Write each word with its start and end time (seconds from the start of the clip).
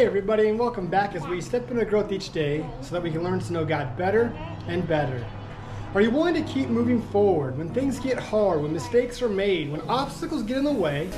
Hey, 0.00 0.06
everybody, 0.06 0.48
and 0.48 0.58
welcome 0.58 0.86
back 0.86 1.14
as 1.14 1.26
we 1.26 1.42
step 1.42 1.70
into 1.70 1.84
growth 1.84 2.10
each 2.10 2.32
day 2.32 2.64
so 2.80 2.94
that 2.94 3.02
we 3.02 3.10
can 3.10 3.22
learn 3.22 3.38
to 3.38 3.52
know 3.52 3.66
God 3.66 3.98
better 3.98 4.32
and 4.66 4.88
better. 4.88 5.22
Are 5.92 6.00
you 6.00 6.10
willing 6.10 6.32
to 6.32 6.42
keep 6.50 6.70
moving 6.70 7.02
forward 7.02 7.58
when 7.58 7.68
things 7.74 7.98
get 7.98 8.18
hard, 8.18 8.62
when 8.62 8.72
mistakes 8.72 9.20
are 9.20 9.28
made, 9.28 9.70
when 9.70 9.82
obstacles 9.82 10.42
get 10.42 10.56
in 10.56 10.64
the 10.64 10.72
way? 10.72 11.10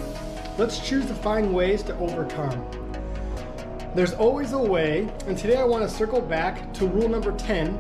Let's 0.58 0.80
choose 0.80 1.06
to 1.06 1.14
find 1.14 1.54
ways 1.54 1.84
to 1.84 1.96
overcome. 1.98 2.60
There's 3.94 4.14
always 4.14 4.52
a 4.52 4.58
way, 4.58 5.08
and 5.28 5.38
today 5.38 5.58
I 5.58 5.64
want 5.64 5.88
to 5.88 5.96
circle 5.96 6.20
back 6.20 6.74
to 6.74 6.88
rule 6.88 7.08
number 7.08 7.30
10 7.30 7.78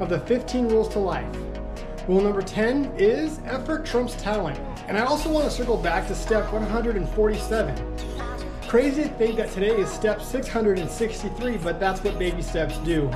of 0.00 0.10
the 0.10 0.20
15 0.20 0.68
rules 0.68 0.90
to 0.90 0.98
life. 0.98 1.34
Rule 2.08 2.20
number 2.20 2.42
10 2.42 2.92
is 2.98 3.40
effort 3.46 3.86
trumps 3.86 4.14
talent. 4.16 4.58
And 4.86 4.98
I 4.98 5.06
also 5.06 5.30
want 5.30 5.46
to 5.46 5.50
circle 5.50 5.78
back 5.78 6.06
to 6.08 6.14
step 6.14 6.52
147. 6.52 7.96
Crazy 8.68 9.04
to 9.04 9.08
think 9.10 9.36
that 9.36 9.52
today 9.52 9.76
is 9.76 9.88
step 9.88 10.20
663, 10.20 11.56
but 11.58 11.78
that's 11.78 12.02
what 12.02 12.18
baby 12.18 12.42
steps 12.42 12.76
do. 12.78 13.08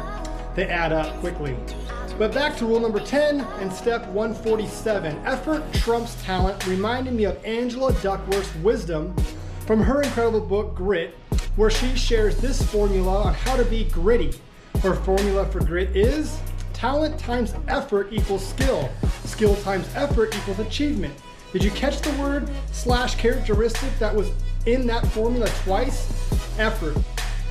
They 0.55 0.69
add 0.69 0.93
up 0.93 1.13
quickly. 1.19 1.57
But 2.19 2.33
back 2.33 2.57
to 2.59 2.67
rule 2.67 2.79
number 2.79 3.01
10 3.01 3.41
and 3.41 3.73
step 3.73 4.07
147 4.09 5.17
effort 5.27 5.65
trumps 5.73 6.23
talent, 6.23 6.65
reminding 6.69 7.17
me 7.17 7.25
of 7.25 7.45
Angela 7.45 7.93
Duckworth's 7.95 8.55
wisdom 8.57 9.13
from 9.67 9.83
her 9.83 10.03
incredible 10.03 10.41
book, 10.41 10.77
Grit, 10.77 11.17
where 11.57 11.71
she 11.71 11.97
shares 11.97 12.37
this 12.37 12.63
formula 12.63 13.23
on 13.23 13.35
how 13.35 13.57
to 13.57 13.65
be 13.65 13.85
gritty. 13.85 14.33
Her 14.83 14.95
formula 14.95 15.47
for 15.47 15.59
grit 15.59 15.97
is 15.97 16.39
talent 16.73 17.19
times 17.19 17.55
effort 17.67 18.09
equals 18.13 18.47
skill, 18.47 18.89
skill 19.25 19.57
times 19.57 19.89
effort 19.97 20.35
equals 20.37 20.61
achievement. 20.61 21.13
Did 21.53 21.65
you 21.65 21.73
catch 21.73 22.01
the 22.03 22.13
word 22.23 22.49
slash 22.71 23.17
characteristic 23.17 23.99
that 23.99 24.15
was 24.15 24.30
in 24.67 24.87
that 24.87 25.07
formula 25.09 25.49
twice? 25.65 26.09
Effort. 26.59 26.97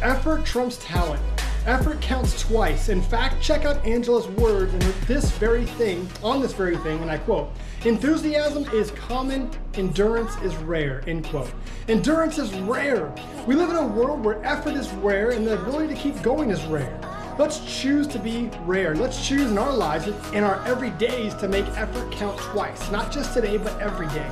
Effort 0.01 0.45
trumps 0.45 0.77
talent. 0.83 1.21
Effort 1.65 1.99
counts 2.01 2.41
twice. 2.41 2.89
In 2.89 3.01
fact, 3.01 3.41
check 3.41 3.65
out 3.65 3.85
Angela's 3.85 4.27
words 4.29 4.73
in 4.73 4.79
this 5.07 5.29
very 5.31 5.65
thing, 5.65 6.09
on 6.23 6.41
this 6.41 6.53
very 6.53 6.77
thing, 6.77 7.01
and 7.01 7.11
I 7.11 7.17
quote, 7.17 7.51
enthusiasm 7.83 8.65
is 8.73 8.91
common, 8.91 9.51
endurance 9.73 10.35
is 10.41 10.55
rare, 10.55 11.03
end 11.05 11.25
quote. 11.25 11.51
Endurance 11.87 12.37
is 12.37 12.53
rare. 12.59 13.13
We 13.45 13.55
live 13.55 13.69
in 13.69 13.75
a 13.75 13.85
world 13.85 14.23
where 14.23 14.43
effort 14.45 14.75
is 14.75 14.89
rare 14.93 15.31
and 15.31 15.45
the 15.45 15.61
ability 15.61 15.93
to 15.93 15.99
keep 15.99 16.21
going 16.21 16.49
is 16.49 16.63
rare. 16.65 16.97
Let's 17.37 17.59
choose 17.81 18.07
to 18.07 18.19
be 18.19 18.49
rare. 18.65 18.95
Let's 18.95 19.25
choose 19.25 19.49
in 19.51 19.57
our 19.57 19.73
lives, 19.73 20.07
in 20.33 20.43
our 20.43 20.59
everydays, 20.65 21.39
to 21.39 21.47
make 21.47 21.65
effort 21.77 22.11
count 22.11 22.37
twice. 22.37 22.89
Not 22.91 23.11
just 23.11 23.33
today, 23.33 23.57
but 23.57 23.79
every 23.81 24.07
day. 24.07 24.31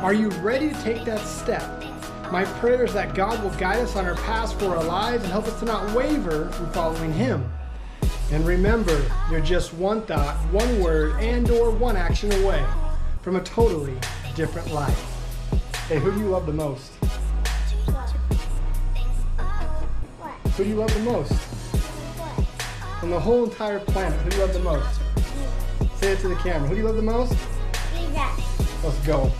Are 0.00 0.14
you 0.14 0.30
ready 0.40 0.70
to 0.70 0.82
take 0.82 1.04
that 1.04 1.20
step? 1.26 1.84
My 2.32 2.46
prayer 2.46 2.82
is 2.82 2.94
that 2.94 3.14
God 3.14 3.42
will 3.44 3.50
guide 3.58 3.80
us 3.80 3.94
on 3.94 4.06
our 4.06 4.14
paths 4.14 4.54
for 4.54 4.74
our 4.74 4.82
lives 4.82 5.22
and 5.22 5.30
help 5.30 5.46
us 5.46 5.58
to 5.60 5.66
not 5.66 5.94
waver 5.94 6.48
from 6.52 6.72
following 6.72 7.12
Him. 7.12 7.44
And 8.30 8.46
remember, 8.46 9.04
you're 9.30 9.42
just 9.42 9.74
one 9.74 10.00
thought, 10.06 10.36
one 10.50 10.80
word, 10.80 11.20
and 11.20 11.50
or 11.50 11.70
one 11.70 11.94
action 11.94 12.32
away 12.42 12.64
from 13.20 13.36
a 13.36 13.42
totally 13.42 13.92
different 14.34 14.72
life. 14.72 14.98
Hey, 15.88 15.98
who 15.98 16.10
do 16.10 16.20
you 16.20 16.28
love 16.28 16.46
the 16.46 16.54
most? 16.54 16.92
Who 20.56 20.64
do 20.64 20.70
you 20.70 20.76
love 20.76 20.94
the 20.94 21.00
most? 21.00 21.34
On 23.02 23.10
the 23.10 23.20
whole 23.20 23.44
entire 23.44 23.80
planet, 23.80 24.18
who 24.22 24.30
do 24.30 24.36
you 24.36 24.42
love 24.42 24.54
the 24.54 24.60
most? 24.60 25.00
Say 26.00 26.12
it 26.12 26.20
to 26.20 26.28
the 26.28 26.36
camera. 26.36 26.66
Who 26.66 26.76
do 26.76 26.80
you 26.80 26.86
love 26.86 26.96
the 26.96 27.02
most? 27.02 27.36
Jesus. 27.92 28.82
Let's 28.82 28.98
go. 29.06 29.30